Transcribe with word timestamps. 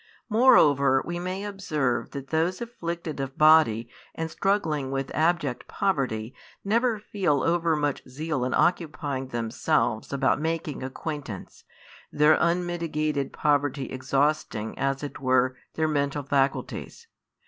Moreover 0.29 1.03
we 1.05 1.19
may 1.19 1.43
observe 1.43 2.09
that 2.09 2.29
those 2.31 2.59
afflicted 2.59 3.19
of 3.19 3.37
body 3.37 3.87
and 4.15 4.31
struggling 4.31 4.89
with 4.89 5.13
abject 5.13 5.67
poverty 5.67 6.33
never 6.65 6.97
feel 6.97 7.43
overmuch 7.43 8.01
zeal 8.09 8.43
in 8.43 8.51
occupying 8.55 9.27
themselves 9.27 10.11
about 10.11 10.41
making 10.41 10.81
acquaintance, 10.81 11.65
their 12.11 12.35
unmitigated 12.41 13.31
poverty 13.31 13.91
exhausting 13.91 14.75
as 14.79 15.03
it 15.03 15.19
were 15.19 15.55
their 15.75 15.87
mental 15.87 16.23
faculties. 16.23 17.05